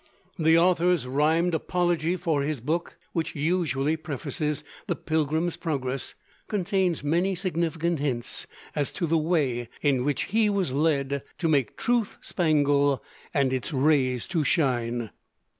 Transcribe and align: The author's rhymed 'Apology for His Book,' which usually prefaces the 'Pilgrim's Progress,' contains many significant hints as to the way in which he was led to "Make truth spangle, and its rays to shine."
The 0.39 0.57
author's 0.57 1.05
rhymed 1.05 1.53
'Apology 1.53 2.15
for 2.15 2.41
His 2.41 2.59
Book,' 2.59 2.97
which 3.13 3.35
usually 3.35 3.95
prefaces 3.95 4.63
the 4.87 4.95
'Pilgrim's 4.95 5.57
Progress,' 5.57 6.15
contains 6.47 7.03
many 7.03 7.35
significant 7.35 7.99
hints 7.99 8.47
as 8.75 8.91
to 8.93 9.05
the 9.05 9.19
way 9.19 9.69
in 9.83 10.03
which 10.03 10.23
he 10.33 10.49
was 10.49 10.71
led 10.73 11.21
to 11.37 11.47
"Make 11.47 11.77
truth 11.77 12.17
spangle, 12.19 13.03
and 13.31 13.53
its 13.53 13.71
rays 13.71 14.25
to 14.29 14.43
shine." 14.43 15.11